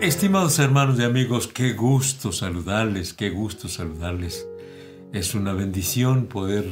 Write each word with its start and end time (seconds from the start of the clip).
Estimados 0.00 0.58
hermanos 0.58 0.98
y 0.98 1.02
amigos, 1.02 1.46
qué 1.46 1.74
gusto 1.74 2.32
saludarles, 2.32 3.12
qué 3.12 3.28
gusto 3.28 3.68
saludarles. 3.68 4.48
Es 5.12 5.34
una 5.34 5.52
bendición 5.52 6.24
poder 6.24 6.64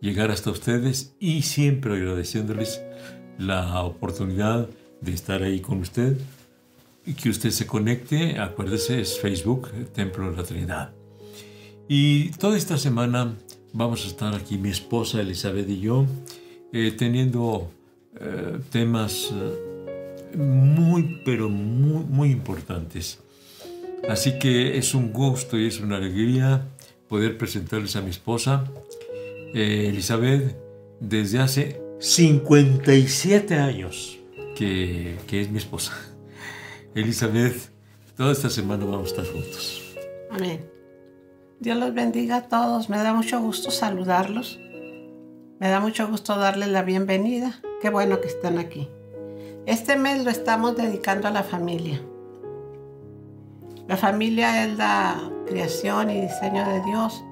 llegar 0.00 0.30
hasta 0.30 0.50
ustedes 0.52 1.14
y 1.20 1.42
siempre 1.42 1.96
agradeciéndoles 1.96 2.80
la 3.36 3.82
oportunidad 3.82 4.70
de 5.02 5.12
estar 5.12 5.42
ahí 5.42 5.60
con 5.60 5.80
usted 5.80 6.16
y 7.04 7.12
que 7.12 7.28
usted 7.28 7.50
se 7.50 7.66
conecte. 7.66 8.38
Acuérdese, 8.38 9.02
es 9.02 9.20
Facebook, 9.20 9.68
Templo 9.92 10.30
de 10.30 10.36
la 10.38 10.42
Trinidad. 10.42 10.92
Y 11.88 12.30
toda 12.30 12.56
esta 12.56 12.78
semana 12.78 13.34
vamos 13.74 14.06
a 14.06 14.08
estar 14.08 14.34
aquí, 14.34 14.56
mi 14.56 14.70
esposa 14.70 15.20
Elizabeth 15.20 15.68
y 15.68 15.80
yo, 15.80 16.06
eh, 16.72 16.94
teniendo 16.96 17.70
eh, 18.18 18.58
temas 18.70 19.30
eh, 19.30 19.65
muy, 20.34 21.20
pero 21.24 21.48
muy, 21.48 22.04
muy 22.04 22.30
importantes. 22.30 23.18
Así 24.08 24.38
que 24.38 24.78
es 24.78 24.94
un 24.94 25.12
gusto 25.12 25.58
y 25.58 25.66
es 25.66 25.80
una 25.80 25.96
alegría 25.96 26.68
poder 27.08 27.38
presentarles 27.38 27.96
a 27.96 28.02
mi 28.02 28.10
esposa, 28.10 28.64
Elizabeth, 29.54 30.56
desde 31.00 31.38
hace 31.38 31.80
57 31.98 33.54
años 33.54 34.18
que, 34.56 35.16
que 35.26 35.40
es 35.40 35.50
mi 35.50 35.58
esposa. 35.58 35.92
Elizabeth, 36.94 37.70
toda 38.16 38.32
esta 38.32 38.50
semana 38.50 38.84
vamos 38.84 39.12
a 39.12 39.16
estar 39.16 39.32
juntos. 39.32 39.82
Amén. 40.30 40.70
Dios 41.60 41.78
los 41.78 41.94
bendiga 41.94 42.36
a 42.36 42.48
todos. 42.48 42.88
Me 42.88 42.98
da 42.98 43.14
mucho 43.14 43.40
gusto 43.40 43.70
saludarlos. 43.70 44.58
Me 45.58 45.68
da 45.68 45.80
mucho 45.80 46.06
gusto 46.08 46.36
darles 46.36 46.68
la 46.68 46.82
bienvenida. 46.82 47.60
Qué 47.80 47.88
bueno 47.88 48.20
que 48.20 48.28
están 48.28 48.58
aquí. 48.58 48.88
Este 49.66 49.96
mes 49.96 50.22
lo 50.22 50.30
estamos 50.30 50.76
dedicando 50.76 51.26
a 51.26 51.32
la 51.32 51.42
familia. 51.42 52.00
La 53.88 53.96
familia 53.96 54.64
es 54.64 54.76
la 54.76 55.28
creación 55.48 56.08
y 56.10 56.20
diseño 56.20 56.64
de 56.68 56.82
Dios 56.82 57.24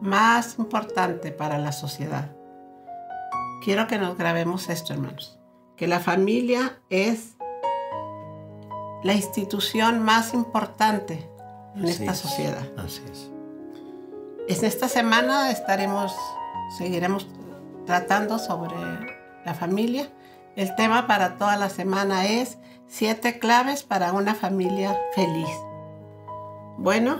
más 0.00 0.58
importante 0.58 1.30
para 1.30 1.58
la 1.58 1.70
sociedad. 1.70 2.34
Quiero 3.62 3.86
que 3.86 3.98
nos 3.98 4.18
grabemos 4.18 4.68
esto, 4.68 4.94
hermanos. 4.94 5.38
Que 5.76 5.86
la 5.86 6.00
familia 6.00 6.80
es 6.90 7.36
la 9.04 9.14
institución 9.14 10.02
más 10.02 10.34
importante 10.34 11.30
en 11.76 11.84
esta 11.84 12.14
sociedad. 12.14 12.66
Así 12.76 13.02
es. 13.12 13.30
En 14.48 14.64
esta 14.64 14.88
semana 14.88 15.52
estaremos, 15.52 16.12
seguiremos 16.78 17.28
tratando 17.86 18.40
sobre 18.40 18.74
la 19.44 19.54
familia. 19.54 20.08
El 20.56 20.74
tema 20.74 21.06
para 21.06 21.36
toda 21.36 21.56
la 21.56 21.68
semana 21.68 22.24
es 22.24 22.58
siete 22.86 23.38
claves 23.38 23.82
para 23.82 24.12
una 24.12 24.34
familia 24.34 24.98
feliz. 25.14 25.48
Bueno, 26.78 27.18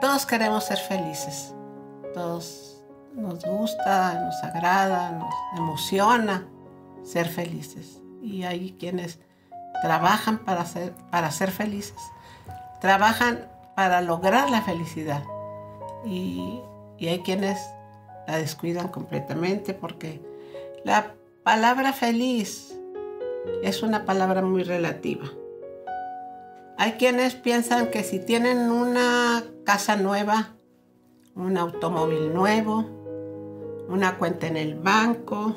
todos 0.00 0.24
queremos 0.24 0.64
ser 0.64 0.78
felices. 0.78 1.54
Todos 2.14 2.84
nos 3.14 3.44
gusta, 3.44 4.14
nos 4.24 4.42
agrada, 4.44 5.10
nos 5.10 5.34
emociona 5.56 6.46
ser 7.02 7.28
felices. 7.28 8.00
Y 8.22 8.44
hay 8.44 8.76
quienes 8.78 9.18
trabajan 9.82 10.38
para 10.38 10.64
ser, 10.66 10.92
para 11.10 11.32
ser 11.32 11.50
felices. 11.50 11.98
Trabajan 12.80 13.48
para 13.74 14.00
lograr 14.00 14.50
la 14.50 14.62
felicidad 14.62 15.22
y, 16.04 16.60
hay 17.00 17.20
quienes 17.20 17.58
la 18.26 18.38
descuidan 18.38 18.88
completamente 18.88 19.72
porque 19.72 20.20
la 20.84 21.14
palabra 21.48 21.94
feliz 21.94 22.78
es 23.62 23.82
una 23.82 24.04
palabra 24.04 24.42
muy 24.42 24.64
relativa. 24.64 25.24
Hay 26.76 26.92
quienes 26.98 27.36
piensan 27.36 27.86
que 27.86 28.04
si 28.04 28.18
tienen 28.18 28.70
una 28.70 29.42
casa 29.64 29.96
nueva, 29.96 30.50
un 31.34 31.56
automóvil 31.56 32.34
nuevo, 32.34 32.84
una 33.88 34.18
cuenta 34.18 34.46
en 34.46 34.58
el 34.58 34.74
banco, 34.74 35.56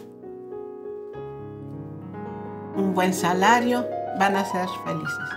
un 2.78 2.94
buen 2.94 3.14
salario, 3.14 3.86
van 4.18 4.38
a 4.38 4.46
ser 4.46 4.70
felices. 4.86 5.30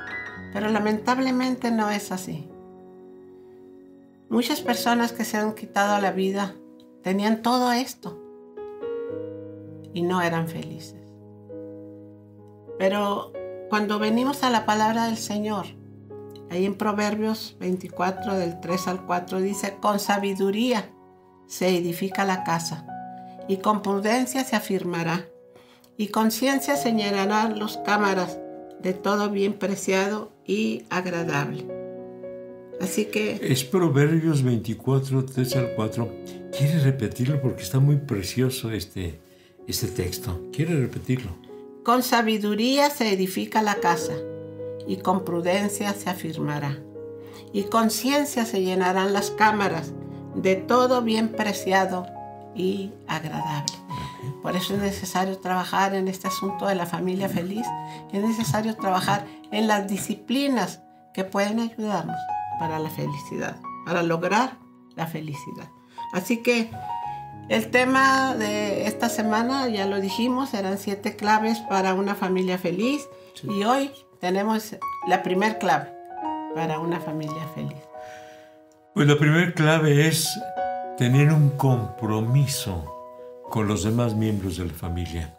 Pero 0.52 0.68
lamentablemente 0.68 1.72
no 1.72 1.90
es 1.90 2.12
así. 2.12 2.48
Muchas 4.28 4.60
personas 4.60 5.10
que 5.10 5.24
se 5.24 5.36
han 5.36 5.52
quitado 5.56 6.00
la 6.00 6.12
vida 6.12 6.54
tenían 7.02 7.42
todo 7.42 7.72
esto 7.72 8.23
y 9.94 10.02
no 10.02 10.20
eran 10.20 10.48
felices. 10.48 11.00
Pero 12.78 13.32
cuando 13.70 13.98
venimos 13.98 14.42
a 14.42 14.50
la 14.50 14.66
palabra 14.66 15.06
del 15.06 15.16
Señor, 15.16 15.66
ahí 16.50 16.66
en 16.66 16.74
Proverbios 16.74 17.56
24 17.60 18.34
del 18.34 18.60
3 18.60 18.88
al 18.88 19.06
4 19.06 19.40
dice, 19.40 19.76
con 19.80 19.98
sabiduría 19.98 20.90
se 21.46 21.76
edifica 21.76 22.24
la 22.24 22.44
casa 22.44 22.86
y 23.48 23.58
con 23.58 23.82
prudencia 23.82 24.44
se 24.44 24.56
afirmará 24.56 25.26
y 25.96 26.08
con 26.08 26.30
ciencia 26.30 26.76
se 26.76 26.92
llenarán 26.92 27.58
las 27.58 27.76
cámaras 27.78 28.38
de 28.80 28.92
todo 28.92 29.30
bien 29.30 29.54
preciado 29.54 30.32
y 30.44 30.84
agradable. 30.90 31.66
Así 32.80 33.06
que... 33.06 33.38
Es 33.40 33.64
Proverbios 33.64 34.42
24, 34.42 35.24
3 35.24 35.56
al 35.56 35.74
4. 35.76 36.12
¿Quiere 36.56 36.80
repetirlo? 36.80 37.40
Porque 37.40 37.62
está 37.62 37.78
muy 37.78 37.96
precioso 37.96 38.70
este, 38.72 39.20
este 39.66 39.88
texto. 39.88 40.40
¿Quiere 40.52 40.78
repetirlo? 40.80 41.30
Con 41.84 42.02
sabiduría 42.02 42.90
se 42.90 43.12
edifica 43.12 43.62
la 43.62 43.76
casa 43.76 44.14
y 44.86 44.96
con 44.98 45.24
prudencia 45.24 45.92
se 45.94 46.10
afirmará. 46.10 46.78
Y 47.52 47.64
con 47.64 47.90
ciencia 47.90 48.44
se 48.44 48.62
llenarán 48.62 49.12
las 49.12 49.30
cámaras 49.30 49.92
de 50.34 50.56
todo 50.56 51.02
bien 51.02 51.28
preciado 51.30 52.06
y 52.54 52.90
agradable. 53.06 53.72
Por 54.42 54.56
eso 54.56 54.74
es 54.74 54.80
necesario 54.80 55.38
trabajar 55.38 55.94
en 55.94 56.08
este 56.08 56.28
asunto 56.28 56.66
de 56.66 56.74
la 56.74 56.86
familia 56.86 57.28
feliz. 57.28 57.66
Es 58.12 58.22
necesario 58.22 58.74
trabajar 58.76 59.26
en 59.52 59.66
las 59.66 59.88
disciplinas 59.88 60.80
que 61.12 61.24
pueden 61.24 61.60
ayudarnos 61.60 62.16
para 62.58 62.78
la 62.78 62.90
felicidad, 62.90 63.56
para 63.86 64.02
lograr 64.02 64.58
la 64.96 65.06
felicidad. 65.06 65.68
Así 66.12 66.42
que 66.42 66.70
el 67.48 67.70
tema 67.70 68.34
de 68.34 68.86
esta 68.86 69.08
semana, 69.08 69.68
ya 69.68 69.86
lo 69.86 70.00
dijimos, 70.00 70.54
eran 70.54 70.78
siete 70.78 71.16
claves 71.16 71.58
para 71.68 71.94
una 71.94 72.14
familia 72.14 72.58
feliz 72.58 73.08
y 73.42 73.64
hoy 73.64 73.90
tenemos 74.20 74.76
la 75.06 75.22
primer 75.22 75.58
clave 75.58 75.92
para 76.54 76.78
una 76.78 77.00
familia 77.00 77.46
feliz. 77.54 77.76
Pues 78.94 79.06
la 79.06 79.18
primera 79.18 79.52
clave 79.52 80.06
es 80.06 80.28
tener 80.96 81.32
un 81.32 81.50
compromiso 81.50 82.90
con 83.50 83.66
los 83.66 83.84
demás 83.84 84.14
miembros 84.14 84.56
de 84.56 84.66
la 84.66 84.72
familia. 84.72 85.36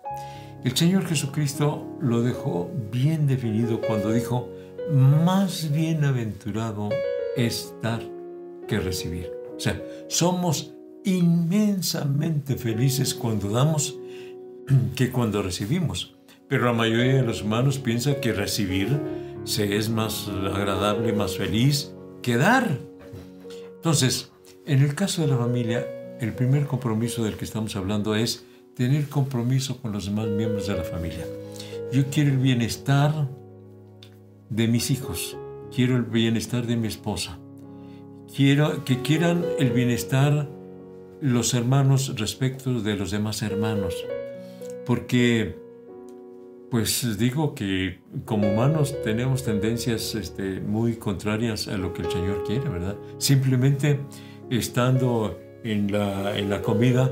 El 0.63 0.75
Señor 0.75 1.05
Jesucristo 1.07 1.85
lo 2.01 2.21
dejó 2.21 2.69
bien 2.91 3.27
definido 3.27 3.81
cuando 3.81 4.11
dijo, 4.11 4.49
más 4.91 5.71
bienaventurado 5.71 6.89
es 7.35 7.73
dar 7.81 8.01
que 8.67 8.79
recibir. 8.79 9.31
O 9.55 9.59
sea, 9.59 9.81
somos 10.07 10.74
inmensamente 11.05 12.55
felices 12.57 13.13
cuando 13.13 13.49
damos 13.49 13.97
que 14.95 15.11
cuando 15.11 15.41
recibimos. 15.41 16.15
Pero 16.47 16.65
la 16.65 16.73
mayoría 16.73 17.15
de 17.15 17.23
los 17.23 17.41
humanos 17.41 17.79
piensa 17.79 18.19
que 18.19 18.33
recibir 18.33 18.99
se 19.45 19.77
es 19.77 19.89
más 19.89 20.27
agradable, 20.27 21.13
más 21.13 21.37
feliz 21.37 21.93
que 22.21 22.37
dar. 22.37 22.79
Entonces, 23.75 24.31
en 24.65 24.81
el 24.81 24.95
caso 24.95 25.21
de 25.21 25.27
la 25.27 25.37
familia, 25.37 25.85
el 26.19 26.33
primer 26.33 26.65
compromiso 26.65 27.23
del 27.23 27.35
que 27.35 27.45
estamos 27.45 27.75
hablando 27.75 28.15
es 28.15 28.45
tener 28.75 29.07
compromiso 29.07 29.81
con 29.81 29.91
los 29.91 30.05
demás 30.05 30.27
miembros 30.27 30.67
de 30.67 30.75
la 30.75 30.83
familia. 30.83 31.25
Yo 31.91 32.05
quiero 32.09 32.31
el 32.31 32.37
bienestar 32.37 33.29
de 34.49 34.67
mis 34.67 34.91
hijos, 34.91 35.37
quiero 35.73 35.95
el 35.95 36.03
bienestar 36.03 36.65
de 36.65 36.75
mi 36.75 36.87
esposa, 36.87 37.37
quiero 38.35 38.83
que 38.83 39.01
quieran 39.01 39.45
el 39.59 39.71
bienestar 39.71 40.49
los 41.21 41.53
hermanos 41.53 42.13
respecto 42.17 42.81
de 42.81 42.95
los 42.95 43.11
demás 43.11 43.41
hermanos, 43.41 43.95
porque 44.85 45.55
pues 46.69 47.17
digo 47.17 47.55
que 47.55 47.99
como 48.25 48.51
humanos 48.51 48.95
tenemos 49.03 49.43
tendencias 49.43 50.15
este, 50.15 50.59
muy 50.59 50.95
contrarias 50.95 51.67
a 51.67 51.77
lo 51.77 51.93
que 51.93 52.01
el 52.01 52.11
Señor 52.11 52.43
quiere, 52.45 52.67
¿verdad? 52.67 52.95
Simplemente 53.17 53.99
estando 54.49 55.39
en 55.63 55.91
la, 55.91 56.37
en 56.37 56.49
la 56.49 56.61
comida, 56.61 57.11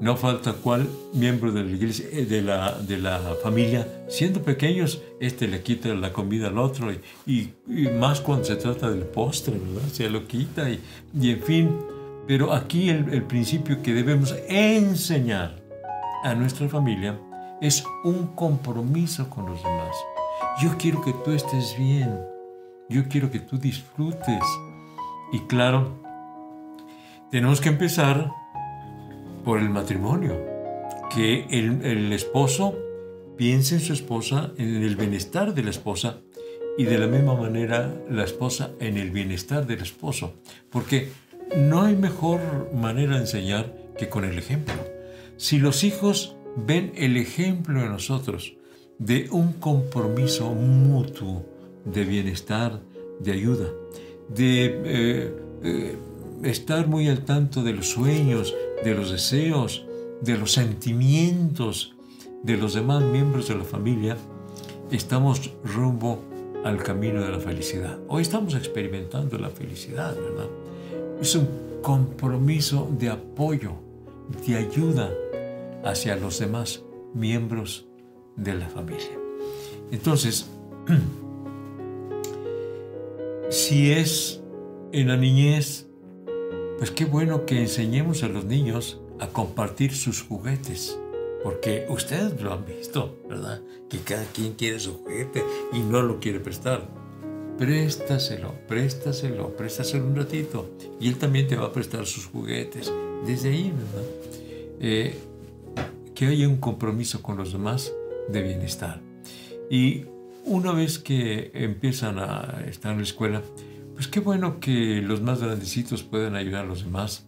no 0.00 0.16
falta 0.16 0.52
cual 0.52 0.86
miembro 1.12 1.52
de 1.52 1.64
la 1.64 1.70
iglesia, 1.70 2.06
eh, 2.12 2.24
de 2.24 2.42
la, 2.42 2.72
de 2.72 2.98
la 2.98 3.20
familia, 3.42 3.86
siendo 4.08 4.42
pequeños, 4.42 5.02
este 5.20 5.48
le 5.48 5.62
quita 5.62 5.88
la 5.94 6.12
comida 6.12 6.48
al 6.48 6.58
otro 6.58 6.92
y, 7.26 7.50
más 7.98 8.20
cuando 8.20 8.44
se 8.44 8.56
trata 8.56 8.90
del 8.90 9.04
postre, 9.04 9.54
¿verdad? 9.54 9.88
Se 9.92 10.08
lo 10.10 10.26
quita 10.26 10.68
y, 10.70 10.80
y 11.18 11.30
en 11.30 11.42
fin. 11.42 11.70
Pero 12.26 12.52
aquí 12.52 12.90
el, 12.90 13.24
principio 13.24 13.82
que 13.82 13.92
debemos 13.92 14.34
enseñar 14.48 15.56
a 16.22 16.34
nuestra 16.34 16.68
familia 16.68 17.18
es 17.60 17.84
un 18.04 18.28
compromiso 18.28 19.28
con 19.28 19.46
los 19.46 19.62
demás. 19.62 19.96
Yo 20.62 20.76
quiero 20.78 21.02
que 21.02 21.12
tú 21.24 21.32
estés 21.32 21.76
bien. 21.78 22.20
Yo 22.88 23.08
quiero 23.08 23.30
que 23.30 23.40
tú 23.40 23.58
disfrutes. 23.58 24.42
Y 25.32 25.40
claro, 25.40 25.98
tenemos 27.30 27.60
que 27.60 27.68
empezar 27.68 28.30
por 29.44 29.58
el 29.58 29.70
matrimonio. 29.70 30.38
Que 31.14 31.46
el, 31.50 31.84
el 31.84 32.12
esposo 32.12 32.74
piense 33.36 33.76
en 33.76 33.80
su 33.80 33.92
esposa, 33.92 34.52
en 34.56 34.82
el 34.82 34.96
bienestar 34.96 35.54
de 35.54 35.62
la 35.62 35.70
esposa 35.70 36.18
y 36.78 36.84
de 36.84 36.98
la 36.98 37.06
misma 37.06 37.34
manera 37.34 37.94
la 38.08 38.24
esposa 38.24 38.70
en 38.80 38.96
el 38.96 39.10
bienestar 39.10 39.66
del 39.66 39.82
esposo. 39.82 40.34
Porque 40.70 41.10
no 41.56 41.82
hay 41.82 41.96
mejor 41.96 42.40
manera 42.74 43.14
de 43.14 43.22
enseñar 43.22 43.74
que 43.98 44.08
con 44.08 44.24
el 44.24 44.38
ejemplo. 44.38 44.74
Si 45.36 45.58
los 45.58 45.84
hijos 45.84 46.36
ven 46.56 46.92
el 46.96 47.16
ejemplo 47.16 47.80
en 47.80 47.90
nosotros 47.90 48.54
de 48.98 49.28
un 49.30 49.54
compromiso 49.54 50.52
mutuo 50.52 51.44
de 51.84 52.04
bienestar, 52.04 52.80
de 53.18 53.32
ayuda, 53.32 53.68
de 54.28 54.64
eh, 54.84 55.34
eh, 55.62 55.96
estar 56.42 56.86
muy 56.86 57.08
al 57.08 57.24
tanto 57.24 57.62
de 57.62 57.72
los 57.72 57.88
sueños, 57.88 58.54
de 58.84 58.94
los 58.94 59.10
deseos, 59.10 59.86
de 60.20 60.36
los 60.36 60.52
sentimientos 60.52 61.94
de 62.42 62.56
los 62.56 62.74
demás 62.74 63.02
miembros 63.02 63.48
de 63.48 63.56
la 63.56 63.64
familia, 63.64 64.16
estamos 64.90 65.52
rumbo 65.64 66.22
al 66.64 66.82
camino 66.82 67.22
de 67.22 67.30
la 67.30 67.38
felicidad. 67.38 67.98
Hoy 68.08 68.22
estamos 68.22 68.54
experimentando 68.54 69.38
la 69.38 69.50
felicidad, 69.50 70.14
¿verdad? 70.14 70.48
Es 71.20 71.34
un 71.34 71.48
compromiso 71.82 72.90
de 72.98 73.10
apoyo, 73.10 73.72
de 74.46 74.56
ayuda 74.56 75.12
hacia 75.84 76.16
los 76.16 76.38
demás 76.38 76.82
miembros 77.12 77.86
de 78.36 78.54
la 78.54 78.68
familia. 78.68 79.18
Entonces, 79.90 80.48
si 83.50 83.92
es 83.92 84.40
en 84.92 85.08
la 85.08 85.18
niñez, 85.18 85.86
pues 86.78 86.90
qué 86.90 87.04
bueno 87.04 87.44
que 87.44 87.60
enseñemos 87.60 88.22
a 88.22 88.28
los 88.28 88.46
niños 88.46 88.98
a 89.18 89.28
compartir 89.28 89.94
sus 89.94 90.22
juguetes. 90.22 90.98
Porque 91.44 91.86
ustedes 91.88 92.40
lo 92.40 92.52
han 92.52 92.64
visto, 92.64 93.18
¿verdad? 93.28 93.60
Que 93.88 93.98
cada 93.98 94.24
quien 94.24 94.54
quiere 94.54 94.80
su 94.80 94.94
juguete 94.94 95.44
y 95.72 95.80
no 95.80 96.02
lo 96.02 96.18
quiere 96.18 96.40
prestar. 96.40 96.99
Préstaselo, 97.60 98.54
préstaselo, 98.66 99.48
préstaselo 99.54 100.06
un 100.06 100.14
ratito. 100.14 100.70
Y 100.98 101.08
él 101.08 101.18
también 101.18 101.46
te 101.46 101.56
va 101.56 101.66
a 101.66 101.72
prestar 101.72 102.06
sus 102.06 102.24
juguetes. 102.24 102.90
Desde 103.26 103.50
ahí, 103.50 103.70
¿verdad? 103.70 104.08
Eh, 104.80 105.14
que 106.14 106.26
haya 106.26 106.48
un 106.48 106.56
compromiso 106.56 107.20
con 107.20 107.36
los 107.36 107.52
demás 107.52 107.92
de 108.30 108.40
bienestar. 108.40 109.02
Y 109.70 110.06
una 110.46 110.72
vez 110.72 110.98
que 110.98 111.50
empiezan 111.52 112.18
a 112.18 112.62
estar 112.66 112.92
en 112.92 112.96
la 112.96 113.04
escuela, 113.04 113.42
pues 113.92 114.08
qué 114.08 114.20
bueno 114.20 114.58
que 114.58 115.02
los 115.02 115.20
más 115.20 115.42
grandecitos 115.42 116.02
puedan 116.02 116.36
ayudar 116.36 116.64
a 116.64 116.66
los 116.66 116.84
demás 116.84 117.26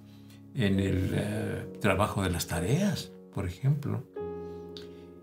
en 0.55 0.81
el 0.81 1.11
eh, 1.13 1.67
trabajo 1.83 2.23
de 2.23 2.31
las 2.31 2.47
tareas, 2.47 3.13
por 3.35 3.45
ejemplo. 3.45 4.03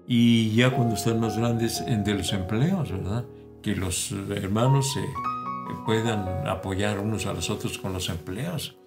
Y 0.07 0.53
ya 0.53 0.69
cuando 0.69 0.93
están 0.93 1.19
más 1.19 1.35
grandes, 1.35 1.81
en 1.81 2.03
de 2.03 2.13
los 2.13 2.31
empleos, 2.31 2.91
¿verdad? 2.91 3.25
Que 3.61 3.75
los 3.75 4.11
hermanos 4.11 4.93
se 4.93 5.01
puedan 5.85 6.47
apoyar 6.47 6.99
unos 6.99 7.25
a 7.25 7.33
los 7.33 7.49
otros 7.49 7.77
con 7.77 7.93
los 7.93 8.09
empleos. 8.09 8.77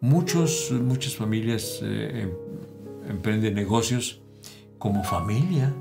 Muchos, 0.00 0.70
muchas 0.72 1.16
familias 1.16 1.80
eh, 1.82 2.22
em, 2.22 3.10
emprenden 3.10 3.54
negocios 3.54 4.20
como 4.78 5.02
familia, 5.04 5.72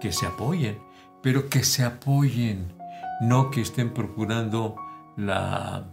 que 0.00 0.12
se 0.12 0.26
apoyen, 0.26 0.78
pero 1.22 1.48
que 1.48 1.64
se 1.64 1.84
apoyen, 1.84 2.72
no 3.20 3.50
que 3.50 3.60
estén 3.60 3.90
procurando 3.90 4.76
la, 5.16 5.84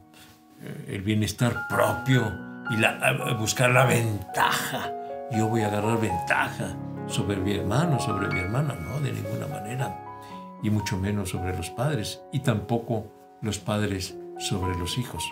eh, 0.62 0.96
el 0.96 1.02
bienestar 1.02 1.68
propio 1.68 2.32
y 2.72 2.78
la, 2.78 3.36
buscar 3.40 3.72
la 3.72 3.86
ventaja. 3.86 4.92
Yo 5.32 5.48
voy 5.48 5.62
a 5.62 5.68
agarrar 5.68 6.00
ventaja 6.00 6.76
sobre 7.08 7.38
mi 7.38 7.56
hermano, 7.56 8.00
sobre 8.00 8.28
mi 8.28 8.40
hermana, 8.40 8.76
no, 8.76 9.00
de 9.00 9.12
ninguna 9.12 9.48
manera. 9.48 10.15
Y 10.64 10.70
mucho 10.70 10.98
menos 10.98 11.30
sobre 11.30 11.56
los 11.56 11.70
padres, 11.70 12.22
y 12.32 12.40
tampoco 12.40 13.12
los 13.42 13.60
padres 13.60 14.18
sobre 14.40 14.78
los 14.78 14.98
hijos. 14.98 15.24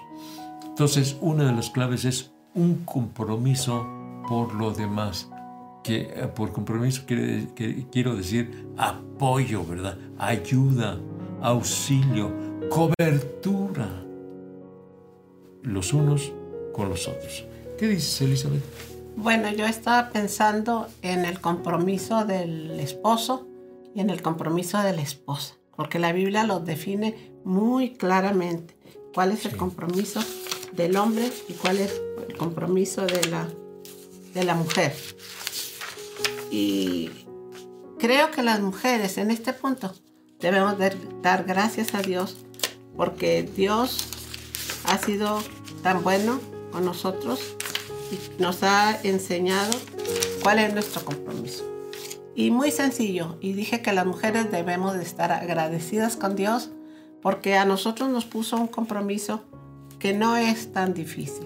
Entonces, 0.65 1.17
una 1.21 1.45
de 1.45 1.53
las 1.53 1.69
claves 1.69 2.05
es 2.05 2.31
un 2.55 2.83
compromiso 2.85 3.87
por 4.27 4.53
lo 4.53 4.71
demás, 4.71 5.29
que 5.83 6.01
eh, 6.01 6.27
por 6.33 6.51
compromiso 6.51 7.03
quiero 7.05 8.15
decir 8.15 8.67
apoyo, 8.77 9.65
¿verdad? 9.65 9.97
Ayuda, 10.17 10.97
auxilio, 11.41 12.31
cobertura, 12.69 14.03
los 15.61 15.93
unos 15.93 16.31
con 16.73 16.89
los 16.89 17.07
otros. 17.07 17.45
¿Qué 17.77 17.87
dices, 17.87 18.21
Elizabeth? 18.21 18.63
Bueno, 19.15 19.51
yo 19.51 19.65
estaba 19.65 20.09
pensando 20.09 20.87
en 21.01 21.25
el 21.25 21.39
compromiso 21.39 22.25
del 22.25 22.79
esposo 22.79 23.47
y 23.95 23.99
en 24.01 24.09
el 24.09 24.21
compromiso 24.21 24.79
de 24.79 24.93
la 24.93 25.01
esposa, 25.01 25.55
porque 25.75 25.99
la 25.99 26.13
Biblia 26.13 26.43
los 26.43 26.65
define 26.65 27.33
muy 27.43 27.93
claramente. 27.93 28.77
¿Cuál 29.13 29.31
es 29.31 29.45
el 29.45 29.55
compromiso 29.55 30.23
del 30.71 30.97
hombre 30.97 31.31
y 31.47 31.53
cuál 31.53 31.77
es 31.77 32.01
el 32.27 32.35
compromiso 32.37 33.05
de 33.05 33.27
la, 33.27 33.47
de 34.33 34.43
la 34.43 34.55
mujer? 34.55 34.95
Y 36.49 37.09
creo 37.99 38.31
que 38.31 38.43
las 38.43 38.59
mujeres 38.59 39.17
en 39.17 39.31
este 39.31 39.53
punto 39.53 39.93
debemos 40.39 40.75
dar 41.21 41.43
gracias 41.43 41.93
a 41.93 42.01
Dios 42.01 42.37
porque 42.95 43.43
Dios 43.43 44.07
ha 44.85 44.97
sido 44.97 45.41
tan 45.83 46.03
bueno 46.03 46.39
con 46.71 46.85
nosotros 46.85 47.55
nos 48.39 48.63
ha 48.63 48.99
enseñado 49.03 49.71
cuál 50.41 50.59
es 50.59 50.73
nuestro 50.73 51.03
compromiso. 51.03 51.72
Y 52.35 52.49
muy 52.51 52.71
sencillo, 52.71 53.37
y 53.41 53.53
dije 53.53 53.81
que 53.81 53.93
las 53.93 54.05
mujeres 54.05 54.51
debemos 54.51 54.93
de 54.95 55.03
estar 55.03 55.31
agradecidas 55.31 56.17
con 56.17 56.35
Dios 56.35 56.71
porque 57.21 57.55
a 57.55 57.65
nosotros 57.65 58.09
nos 58.09 58.25
puso 58.25 58.57
un 58.57 58.67
compromiso 58.67 59.43
que 59.99 60.13
no 60.13 60.35
es 60.35 60.73
tan 60.73 60.93
difícil. 60.93 61.45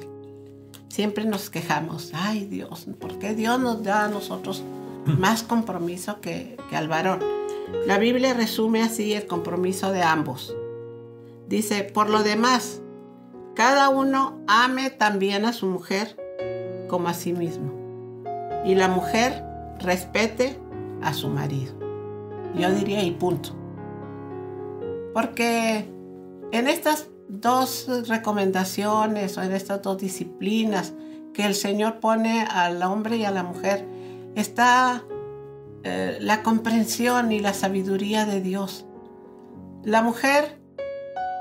Siempre 0.88 1.26
nos 1.26 1.50
quejamos, 1.50 2.12
ay 2.14 2.46
Dios, 2.46 2.88
¿por 3.00 3.20
qué 3.20 3.36
Dios 3.36 3.60
nos 3.60 3.84
da 3.84 4.06
a 4.06 4.08
nosotros 4.08 4.64
más 5.06 5.44
compromiso 5.44 6.22
que, 6.22 6.58
que 6.70 6.78
al 6.78 6.88
varón? 6.88 7.20
La 7.86 8.00
Biblia 8.00 8.34
resume 8.34 8.82
así 8.82 9.14
el 9.14 9.28
compromiso 9.28 9.92
de 9.92 10.02
ambos. 10.02 10.56
Dice, 11.48 11.84
por 11.84 12.10
lo 12.10 12.24
demás, 12.24 12.82
cada 13.56 13.90
uno 13.90 14.40
ame 14.48 14.90
también 14.90 15.46
a 15.46 15.54
su 15.54 15.68
mujer 15.68 16.18
como 16.88 17.10
a 17.10 17.14
sí 17.14 17.34
mismo. 17.34 17.74
Y 18.66 18.76
la 18.76 18.88
mujer 18.88 19.44
respete 19.80 20.60
a 21.02 21.14
su 21.14 21.30
marido. 21.30 21.74
Yo 22.56 22.72
diría 22.72 23.04
y 23.04 23.12
punto. 23.12 23.52
Porque 25.14 25.90
en 26.52 26.68
estas 26.68 27.10
dos 27.28 27.88
recomendaciones 28.08 29.38
o 29.38 29.44
en 29.44 29.52
estas 29.52 29.82
dos 29.82 29.98
disciplinas 29.98 30.94
que 31.34 31.46
el 31.46 31.56
Señor 31.56 32.00
pone 32.00 32.46
al 32.50 32.82
hombre 32.84 33.18
y 33.18 33.26
a 33.26 33.32
la 33.32 33.44
mujer 33.44 33.86
está 34.36 35.04
eh, 35.84 36.18
la 36.20 36.44
comprensión 36.44 37.32
y 37.32 37.40
la 37.40 37.54
sabiduría 37.54 38.26
de 38.26 38.42
Dios. 38.42 38.86
La 39.84 40.02
mujer, 40.02 40.60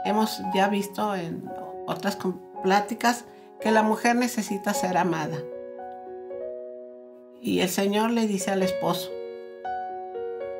hemos 0.04 0.40
ya 0.54 0.68
visto 0.68 1.14
en 1.14 1.44
otras 1.86 2.18
pláticas, 2.62 3.24
que 3.60 3.70
la 3.70 3.82
mujer 3.82 4.16
necesita 4.16 4.74
ser 4.74 4.96
amada. 4.96 5.38
Y 7.40 7.60
el 7.60 7.68
Señor 7.68 8.10
le 8.10 8.26
dice 8.26 8.50
al 8.50 8.62
esposo, 8.62 9.10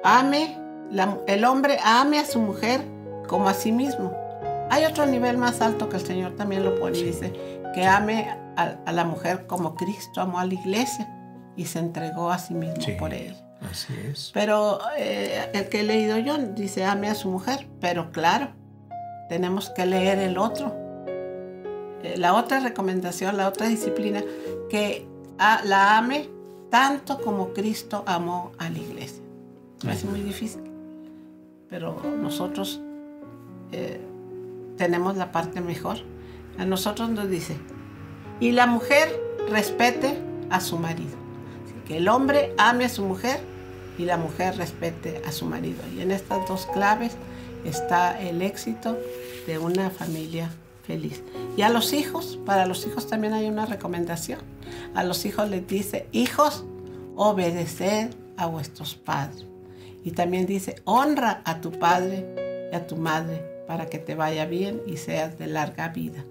ame, 0.07 0.57
el 1.27 1.45
hombre 1.45 1.79
ame 1.83 2.19
a 2.19 2.25
su 2.25 2.39
mujer 2.41 2.81
como 3.29 3.49
a 3.49 3.55
sí 3.55 3.73
mismo. 3.73 4.13
Hay 4.71 4.85
otro 4.85 5.07
nivel 5.07 5.37
más 5.37 5.61
alto 5.61 5.89
que 5.89 5.97
el 5.97 6.07
Señor 6.07 6.37
también 6.37 6.65
lo 6.65 6.79
pone 6.79 6.99
dice 6.99 7.33
que 7.75 7.87
ame 7.87 8.29
a, 8.57 8.93
la 8.93 9.05
mujer 9.05 9.47
como 9.47 9.75
Cristo 9.75 10.21
amó 10.21 10.39
a 10.39 10.47
la 10.47 10.55
iglesia 10.55 11.13
y 11.57 11.67
se 11.67 11.79
entregó 11.79 12.31
a 12.31 12.39
sí 12.39 12.55
mismo 12.55 12.97
por 12.99 13.13
ella. 13.13 13.37
Así 13.71 13.95
es. 14.11 14.31
Pero 14.33 14.79
eh, 14.97 15.51
el 15.53 15.69
que 15.69 15.81
he 15.81 15.83
leído 15.83 16.19
yo 16.19 16.39
dice 16.39 16.85
ame 16.85 17.09
a 17.09 17.15
su 17.15 17.29
mujer, 17.29 17.67
pero 17.81 18.13
claro, 18.13 18.49
tenemos 19.29 19.71
que 19.71 19.87
leer 19.87 20.19
el 20.19 20.39
otro 20.39 20.87
eh, 22.03 22.17
la 22.17 22.35
otra 22.35 22.61
recomendación, 22.61 23.37
la 23.37 23.49
otra 23.49 23.67
disciplina, 23.67 24.23
que 24.71 25.07
la 25.39 25.99
ame 25.99 26.29
tanto 26.71 27.21
como 27.21 27.53
Cristo 27.53 28.05
amó 28.07 28.53
a 28.59 28.69
la 28.71 28.79
iglesia. 28.79 29.26
Es 29.85 30.05
muy 30.05 30.21
difícil, 30.21 30.63
pero 31.69 32.01
nosotros 32.23 32.81
eh, 33.73 34.01
tenemos 34.77 35.17
la 35.17 35.33
parte 35.33 35.61
mejor. 35.61 35.99
A 36.59 36.65
nosotros 36.65 37.11
nos 37.11 37.29
dice, 37.29 37.57
y 38.41 38.53
la 38.53 38.67
mujer 38.67 39.09
respete 39.51 40.19
a 40.51 40.61
su 40.61 40.79
marido. 40.79 41.27
que 41.87 41.99
el 41.99 42.09
hombre 42.09 42.53
ame 42.59 42.87
a 42.87 42.89
su 42.89 43.05
mujer 43.05 43.39
y 43.97 44.07
la 44.07 44.17
mujer 44.17 44.57
respete 44.57 45.23
a 45.25 45.31
su 45.31 45.45
marido. 45.45 45.79
Y 45.95 46.01
en 46.01 46.11
estas 46.11 46.49
dos 46.49 46.67
claves 46.67 47.13
está 47.65 48.21
el 48.21 48.43
éxito 48.43 48.99
de 49.47 49.59
una 49.59 49.91
familia 49.91 50.51
feliz. 50.85 51.23
Y 51.57 51.63
a 51.63 51.69
los 51.69 51.93
hijos, 51.93 52.39
para 52.45 52.67
los 52.67 52.87
hijos 52.87 53.07
también 53.07 53.35
hay 53.35 53.49
una 53.49 53.67
recomendación. 53.67 54.41
A 54.95 55.05
los 55.05 55.25
hijos 55.27 55.49
les 55.49 55.67
dice, 55.67 56.09
hijos, 56.13 56.65
obedeced 57.15 58.11
a 58.37 58.47
vuestros 58.47 58.95
padres. 58.95 59.47
Y 60.07 60.13
también 60.13 60.47
dice, 60.47 60.77
honra 60.85 61.43
a 61.45 61.61
tu 61.61 61.73
padre 61.73 62.69
y 62.73 62.77
a 62.77 62.87
tu 62.87 62.95
madre 62.95 63.43
para 63.67 63.87
que 63.87 63.99
te 63.99 64.15
vaya 64.15 64.47
bien 64.47 64.81
y 64.87 64.99
seas 64.99 65.37
de 65.37 65.49
larga 65.49 65.89
vida. 65.89 66.25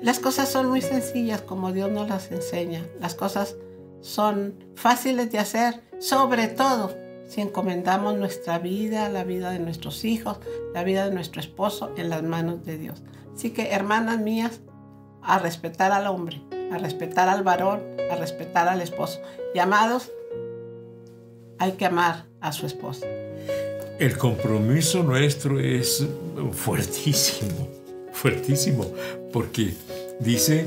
Las 0.00 0.18
cosas 0.18 0.48
son 0.48 0.70
muy 0.70 0.80
sencillas 0.80 1.42
como 1.42 1.72
Dios 1.72 1.90
nos 1.90 2.08
las 2.08 2.32
enseña. 2.32 2.82
Las 2.98 3.14
cosas 3.14 3.56
son 4.00 4.54
fáciles 4.74 5.30
de 5.30 5.38
hacer, 5.38 5.82
sobre 6.00 6.48
todo 6.48 6.96
si 7.28 7.42
encomendamos 7.42 8.16
nuestra 8.16 8.58
vida, 8.58 9.10
la 9.10 9.24
vida 9.24 9.50
de 9.50 9.58
nuestros 9.58 10.06
hijos, 10.06 10.38
la 10.72 10.82
vida 10.82 11.04
de 11.04 11.14
nuestro 11.14 11.42
esposo 11.42 11.92
en 11.98 12.08
las 12.08 12.22
manos 12.22 12.64
de 12.64 12.78
Dios. 12.78 13.02
Así 13.34 13.50
que, 13.50 13.72
hermanas 13.72 14.18
mías, 14.18 14.60
a 15.22 15.38
respetar 15.38 15.92
al 15.92 16.06
hombre, 16.06 16.40
a 16.72 16.78
respetar 16.78 17.28
al 17.28 17.42
varón, 17.42 17.82
a 18.10 18.16
respetar 18.16 18.66
al 18.66 18.80
esposo. 18.80 19.20
Llamados, 19.54 20.10
hay 21.62 21.72
que 21.72 21.86
amar 21.86 22.24
a 22.40 22.50
su 22.50 22.66
esposa. 22.66 23.06
El 24.00 24.18
compromiso 24.18 25.04
nuestro 25.04 25.60
es 25.60 26.04
fuertísimo, 26.52 27.68
fuertísimo, 28.12 28.92
porque 29.32 29.72
dice 30.18 30.66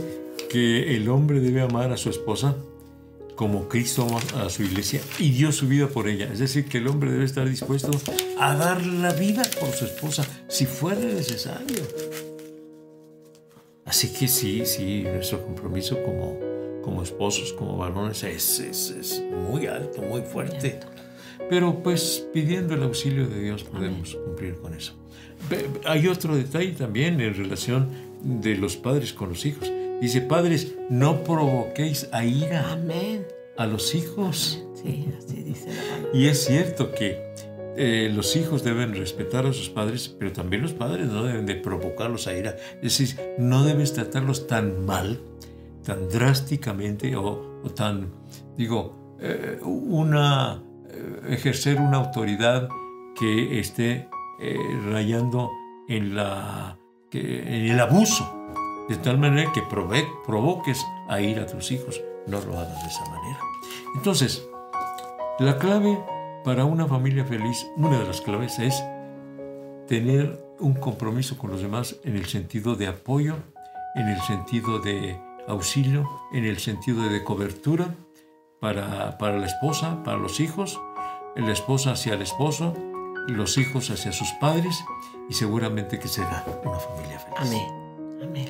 que 0.50 0.96
el 0.96 1.10
hombre 1.10 1.42
debe 1.42 1.62
amar 1.62 1.92
a 1.92 1.98
su 1.98 2.10
esposa 2.10 2.56
como 3.36 3.68
Cristo 3.68 4.08
ama 4.08 4.46
a 4.46 4.50
su 4.50 4.64
iglesia 4.64 5.02
y 5.20 5.32
dio 5.32 5.52
su 5.52 5.68
vida 5.68 5.88
por 5.90 6.08
ella. 6.08 6.30
Es 6.32 6.40
decir, 6.40 6.64
que 6.70 6.78
el 6.78 6.88
hombre 6.88 7.12
debe 7.12 7.26
estar 7.26 7.50
dispuesto 7.50 7.92
a 8.40 8.56
dar 8.56 8.86
la 8.86 9.12
vida 9.12 9.44
por 9.60 9.72
su 9.72 9.84
esposa 9.84 10.26
si 10.48 10.66
fuera 10.66 11.02
necesario. 11.02 11.84
Así 13.84 14.14
que 14.14 14.30
sí, 14.30 14.66
sí, 14.66 15.04
nuestro 15.04 15.44
compromiso 15.44 16.02
como, 16.04 16.55
como 16.86 17.02
esposos, 17.02 17.52
como 17.52 17.76
varones, 17.76 18.24
es, 18.24 18.60
es, 18.60 19.24
muy 19.52 19.66
alto, 19.66 20.04
muy 20.04 20.22
fuerte. 20.22 20.80
Pero 21.50 21.82
pues 21.84 22.26
pidiendo 22.32 22.76
el 22.76 22.84
auxilio 22.84 23.28
de 23.28 23.42
Dios 23.42 23.64
podemos 23.64 24.16
cumplir 24.16 24.56
con 24.56 24.74
eso. 24.76 24.94
Hay 25.86 26.08
otro 26.08 26.36
detalle 26.36 26.72
también 26.72 27.20
en 27.20 27.34
relación 27.34 27.90
de 28.22 28.56
los 28.56 28.78
padres 28.78 29.14
con 29.14 29.30
los 29.30 29.46
hijos. 29.46 29.72
Dice, 30.00 30.22
padres, 30.22 30.76
no 30.90 31.24
provoquéis 31.24 32.08
a 32.12 32.24
ira 32.24 32.72
Amén. 32.72 33.26
a 33.58 33.66
los 33.66 33.96
hijos. 33.96 34.64
Sí, 34.82 35.08
así 35.18 35.44
dice 35.44 35.70
la 35.70 36.18
Y 36.18 36.28
es 36.28 36.46
cierto 36.46 36.94
que 36.94 37.34
eh, 37.78 38.12
los 38.14 38.36
hijos 38.36 38.64
deben 38.64 38.94
respetar 38.94 39.46
a 39.46 39.54
sus 39.54 39.70
padres, 39.70 40.08
pero 40.08 40.32
también 40.32 40.62
los 40.62 40.74
padres 40.74 41.08
no 41.08 41.24
deben 41.24 41.46
de 41.46 41.56
provocarlos 41.56 42.28
a 42.28 42.38
ira. 42.38 42.58
Es 42.76 42.98
decir, 42.98 43.20
no 43.38 43.66
debes 43.66 43.94
tratarlos 43.94 44.48
tan 44.48 44.86
mal, 44.86 45.20
tan 45.86 46.10
drásticamente 46.10 47.16
o, 47.16 47.62
tan, 47.76 48.12
digo, 48.58 49.18
eh, 49.22 49.60
una, 49.64 50.62
eh, 50.90 51.22
ejercer 51.30 51.80
una 51.80 51.98
autoridad 51.98 52.68
que 53.18 53.60
esté 53.60 54.10
rayando 54.92 55.50
en, 55.88 56.14
la, 56.14 56.78
en 57.14 57.72
el 57.72 57.80
abuso 57.80 58.30
de 58.90 58.98
tal 58.98 59.18
manera 59.18 59.52
que 59.54 59.62
provoques 60.26 60.86
a 61.08 61.22
ir 61.22 61.40
a 61.40 61.46
tus 61.46 61.72
hijos. 61.72 62.02
No 62.28 62.42
lo 62.42 62.58
hagas 62.58 62.82
de 62.84 62.90
esa 62.90 63.06
manera. 63.06 63.40
Entonces, 63.96 64.48
la 65.40 65.58
clave 65.58 65.98
para 66.44 66.66
una 66.66 66.88
familia 66.88 67.26
feliz, 67.26 67.66
una 67.78 68.00
de 68.00 68.06
las 68.06 68.22
claves 68.22 68.60
es 68.60 68.84
tener 69.88 70.44
un 70.60 70.74
compromiso 70.74 71.38
con 71.38 71.52
los 71.52 71.62
demás 71.62 71.98
en 72.04 72.16
el 72.16 72.26
sentido 72.26 72.76
de 72.76 72.88
apoyo, 72.88 73.36
en 73.96 74.08
el 74.08 74.20
sentido 74.22 74.80
de 74.80 75.20
auxilio, 75.48 76.10
en 76.32 76.46
el 76.46 76.60
sentido 76.60 77.04
de 77.10 77.24
cobertura 77.24 77.96
para, 78.60 79.18
para 79.18 79.38
la 79.38 79.46
esposa, 79.46 80.04
para 80.04 80.18
los 80.18 80.40
hijos, 80.40 80.80
la 81.36 81.52
esposa 81.52 81.92
hacia 81.92 82.14
el 82.14 82.22
esposo, 82.22 82.74
los 83.28 83.58
hijos 83.58 83.90
hacia 83.90 84.12
sus 84.12 84.30
padres 84.40 84.84
y 85.30 85.34
seguramente 85.34 86.00
que 86.00 86.08
será 86.08 86.44
una 86.64 86.80
familia 86.80 87.20
feliz. 87.20 87.38
Amén. 87.40 87.68
Amén. 88.24 88.50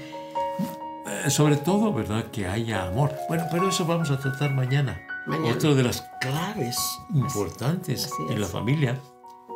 Eh, 1.25 1.29
sobre 1.29 1.57
todo, 1.57 1.93
¿verdad? 1.93 2.25
Que 2.31 2.47
haya 2.47 2.85
amor. 2.87 3.13
Bueno, 3.27 3.45
pero 3.51 3.69
eso 3.69 3.85
vamos 3.85 4.11
a 4.11 4.19
tratar 4.19 4.53
mañana. 4.53 5.01
mañana. 5.25 5.55
Otra 5.55 5.73
de 5.73 5.83
las 5.83 6.01
claves 6.21 6.77
importantes 7.13 8.11
en 8.29 8.39
la 8.39 8.47
familia 8.47 8.99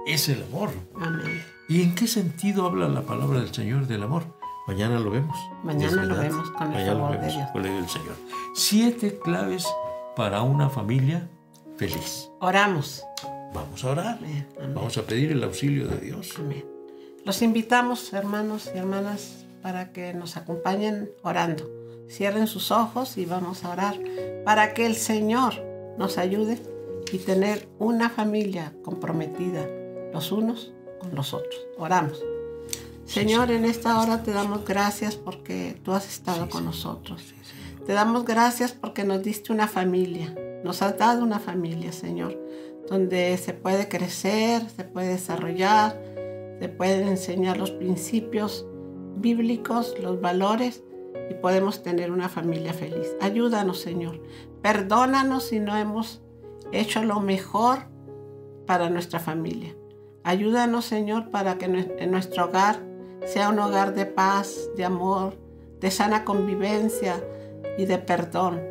es 0.06 0.30
el 0.30 0.44
amor. 0.44 0.72
Amén. 1.00 1.44
¿Y 1.68 1.84
en 1.84 1.96
qué 1.96 2.08
sentido 2.08 2.66
habla 2.66 2.88
la 2.88 3.02
palabra 3.02 3.40
del 3.40 3.54
Señor 3.54 3.88
del 3.88 4.04
amor? 4.04 4.39
Mañana 4.70 5.00
lo 5.00 5.10
vemos. 5.10 5.36
Mañana 5.64 6.06
lo 6.06 6.16
vemos 6.16 6.52
con 6.52 6.72
el 6.76 6.86
favor 6.86 7.20
de 7.20 7.28
Dios. 7.28 7.50
Con 7.52 7.66
el 7.66 7.90
Señor. 7.90 8.16
Siete 8.54 9.18
claves 9.18 9.68
para 10.16 10.44
una 10.44 10.70
familia 10.70 11.28
feliz. 11.76 12.30
Oramos. 12.40 13.04
Vamos 13.52 13.84
a 13.84 13.90
orar. 13.90 14.20
Vamos 14.76 14.96
a 15.00 15.02
pedir 15.02 15.32
el 15.32 15.44
auxilio 15.44 15.88
de 15.88 15.98
Dios. 15.98 16.36
Amén. 16.38 16.64
Los 17.26 17.42
invitamos, 17.42 18.14
hermanos 18.14 18.70
y 18.72 18.78
hermanas, 18.78 19.44
para 19.64 19.92
que 19.92 20.14
nos 20.14 20.38
acompañen 20.38 21.10
orando. 21.24 21.68
Cierren 22.08 22.46
sus 22.46 22.70
ojos 22.70 23.18
y 23.18 23.26
vamos 23.26 23.66
a 23.66 23.72
orar 23.72 23.96
para 24.46 24.76
que 24.76 24.86
el 24.86 24.96
Señor 24.96 25.56
nos 25.98 26.20
ayude 26.20 26.62
y 27.12 27.18
tener 27.18 27.68
una 27.80 28.12
familia 28.12 28.72
comprometida 28.84 29.68
los 30.14 30.32
unos 30.32 30.72
con 31.00 31.16
los 31.16 31.34
otros. 31.34 31.60
Oramos. 31.76 32.24
Señor, 33.10 33.50
en 33.50 33.66
esta 33.66 34.00
hora 34.00 34.22
te 34.22 34.32
damos 34.32 34.66
gracias 34.66 35.16
porque 35.16 35.76
tú 35.84 35.94
has 35.94 36.08
estado 36.08 36.48
con 36.48 36.64
nosotros. 36.64 37.34
Te 37.88 37.94
damos 37.94 38.24
gracias 38.24 38.72
porque 38.72 39.04
nos 39.04 39.24
diste 39.24 39.52
una 39.52 39.68
familia. 39.68 40.36
Nos 40.64 40.84
has 40.84 40.96
dado 41.00 41.24
una 41.24 41.40
familia, 41.40 41.92
Señor, 41.92 42.40
donde 42.88 43.36
se 43.38 43.54
puede 43.54 43.90
crecer, 43.90 44.62
se 44.70 44.84
puede 44.84 45.08
desarrollar, 45.08 46.00
se 46.60 46.70
pueden 46.70 47.08
enseñar 47.08 47.58
los 47.58 47.72
principios 47.72 48.68
bíblicos, 49.16 49.96
los 50.00 50.22
valores 50.22 50.84
y 51.32 51.34
podemos 51.34 51.82
tener 51.82 52.12
una 52.12 52.30
familia 52.30 52.74
feliz. 52.74 53.16
Ayúdanos, 53.22 53.80
Señor. 53.80 54.22
Perdónanos 54.62 55.46
si 55.46 55.60
no 55.60 55.76
hemos 55.76 56.22
hecho 56.72 57.04
lo 57.04 57.22
mejor 57.22 57.80
para 58.68 58.92
nuestra 58.92 59.20
familia. 59.20 59.76
Ayúdanos, 60.24 60.86
Señor, 60.86 61.32
para 61.32 61.58
que 61.58 61.66
en 61.66 62.12
nuestro 62.12 62.46
hogar 62.46 62.88
sea 63.26 63.50
un 63.50 63.60
hogar 63.60 63.94
de 63.94 64.06
paz, 64.06 64.70
de 64.76 64.86
amor, 64.86 65.38
de 65.80 65.92
sana 65.92 66.26
convivencia 66.26 67.24
y 67.78 67.86
de 67.86 67.98
perdón. 67.98 68.62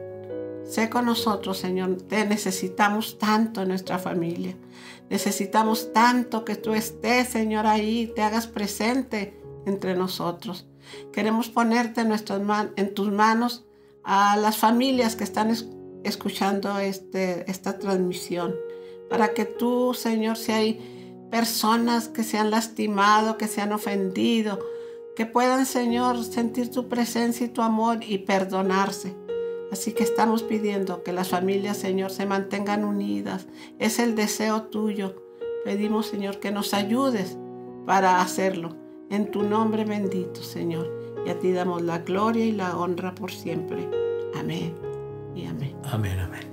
Sé 0.65 0.91
con 0.91 1.07
nosotros, 1.07 1.59
Señor. 1.59 1.97
Te 2.03 2.27
necesitamos 2.27 3.19
tanto 3.19 3.63
en 3.63 3.69
nuestra 3.69 3.99
familia. 3.99 4.55
Necesitamos 5.09 5.93
tanto 5.93 6.45
que 6.45 6.57
tú 6.57 6.75
estés, 6.75 7.29
Señor, 7.29 7.67
ahí, 7.67 8.13
te 8.15 8.23
hagas 8.23 8.47
presente 8.47 9.41
entre 9.65 9.95
nosotros. 9.95 10.67
Queremos 11.13 11.49
ponerte 11.49 12.03
en, 12.03 12.09
nuestras 12.09 12.41
en 12.77 12.95
tus 12.95 13.11
manos 13.11 13.65
a 14.05 14.37
las 14.37 14.57
familias 14.57 15.17
que 15.17 15.25
están 15.25 15.55
escuchando 16.05 16.79
este, 16.79 17.51
esta 17.51 17.79
transmisión, 17.79 18.55
para 19.09 19.33
que 19.33 19.45
tú, 19.45 19.95
Señor, 19.95 20.37
si 20.37 20.53
hay 20.53 20.98
personas 21.31 22.09
que 22.09 22.25
se 22.25 22.39
han 22.39 22.51
lastimado, 22.51 23.39
que 23.39 23.47
se 23.47 23.61
han 23.61 23.73
ofendido, 23.73 24.59
que 25.17 25.27
puedan, 25.27 25.67
Señor, 25.67 26.23
sentir 26.25 26.71
tu 26.71 26.89
presencia 26.89 27.47
y 27.47 27.51
tu 27.51 27.63
amor 27.63 27.99
y 28.03 28.19
perdonarse. 28.19 29.17
Así 29.71 29.93
que 29.93 30.03
estamos 30.03 30.43
pidiendo 30.43 31.03
que 31.03 31.13
las 31.13 31.29
familias, 31.29 31.77
Señor, 31.77 32.11
se 32.11 32.25
mantengan 32.25 32.85
unidas. 32.85 33.47
Es 33.79 33.99
el 33.99 34.15
deseo 34.15 34.63
tuyo. 34.63 35.17
Pedimos, 35.65 36.07
Señor, 36.07 36.41
que 36.41 36.51
nos 36.51 36.73
ayudes 36.73 37.37
para 37.85 38.21
hacerlo 38.21 38.77
en 39.11 39.31
tu 39.31 39.43
nombre 39.43 39.85
bendito, 39.85 40.43
Señor. 40.43 40.91
Y 41.27 41.31
a 41.31 41.39
ti 41.39 41.53
damos 41.53 41.83
la 41.83 41.99
gloria 41.99 42.45
y 42.45 42.53
la 42.53 42.77
honra 42.79 43.15
por 43.15 43.33
siempre. 43.33 43.89
Amén 44.35 44.75
y 45.35 45.47
amén. 45.47 45.77
Amén, 45.85 46.19
amén. 46.19 46.48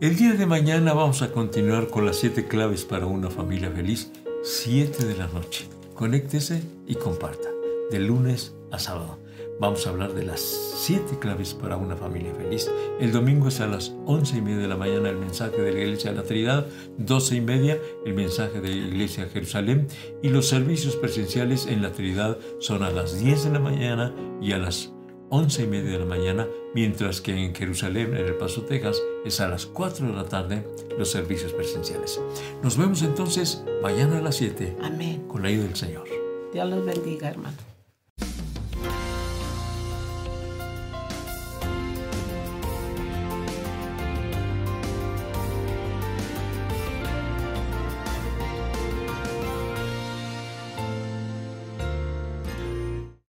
El 0.00 0.16
día 0.16 0.32
de 0.32 0.44
mañana 0.44 0.92
vamos 0.92 1.22
a 1.22 1.30
continuar 1.30 1.86
con 1.86 2.04
las 2.04 2.16
siete 2.16 2.48
claves 2.48 2.84
para 2.84 3.06
una 3.06 3.30
familia 3.30 3.70
feliz, 3.70 4.10
siete 4.42 5.04
de 5.04 5.16
la 5.16 5.28
noche. 5.28 5.68
Conéctese 5.94 6.62
y 6.84 6.96
comparta, 6.96 7.48
de 7.92 8.00
lunes 8.00 8.56
a 8.72 8.80
sábado. 8.80 9.20
Vamos 9.60 9.86
a 9.86 9.90
hablar 9.90 10.12
de 10.14 10.24
las 10.24 10.40
siete 10.40 11.16
claves 11.20 11.54
para 11.54 11.76
una 11.76 11.94
familia 11.96 12.34
feliz. 12.34 12.68
El 12.98 13.12
domingo 13.12 13.46
es 13.46 13.60
a 13.60 13.68
las 13.68 13.94
once 14.04 14.36
y 14.36 14.42
media 14.42 14.58
de 14.58 14.68
la 14.68 14.76
mañana 14.76 15.10
el 15.10 15.16
mensaje 15.16 15.62
de 15.62 15.72
la 15.72 15.80
Iglesia 15.80 16.10
de 16.10 16.16
la 16.16 16.24
Trinidad, 16.24 16.66
doce 16.98 17.36
y 17.36 17.40
media 17.40 17.78
el 18.04 18.14
mensaje 18.14 18.60
de 18.60 18.68
la 18.70 18.88
Iglesia 18.88 19.24
de 19.24 19.30
Jerusalén 19.30 19.86
y 20.22 20.28
los 20.28 20.48
servicios 20.48 20.96
presenciales 20.96 21.66
en 21.66 21.82
la 21.82 21.92
Trinidad 21.92 22.36
son 22.58 22.82
a 22.82 22.90
las 22.90 23.20
diez 23.20 23.44
de 23.44 23.52
la 23.52 23.60
mañana 23.60 24.12
y 24.42 24.52
a 24.52 24.58
las 24.58 24.93
11 25.34 25.64
y 25.64 25.66
media 25.66 25.90
de 25.90 25.98
la 25.98 26.04
mañana, 26.04 26.46
mientras 26.76 27.20
que 27.20 27.34
en 27.34 27.56
Jerusalén, 27.56 28.16
en 28.16 28.24
El 28.24 28.36
Paso, 28.36 28.62
Texas, 28.62 29.02
es 29.24 29.40
a 29.40 29.48
las 29.48 29.66
4 29.66 30.06
de 30.06 30.12
la 30.12 30.26
tarde 30.26 30.64
los 30.96 31.10
servicios 31.10 31.52
presenciales. 31.52 32.20
Nos 32.62 32.76
vemos 32.76 33.02
entonces 33.02 33.64
mañana 33.82 34.18
a 34.18 34.22
las 34.22 34.36
7. 34.36 34.76
Amén. 34.80 35.24
Con 35.26 35.42
la 35.42 35.48
ayuda 35.48 35.64
del 35.64 35.74
Señor. 35.74 36.04
Dios 36.52 36.70
los 36.70 36.86
bendiga, 36.86 37.30
hermano. 37.30 37.73